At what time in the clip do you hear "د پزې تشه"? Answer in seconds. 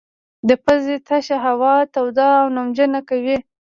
0.47-1.37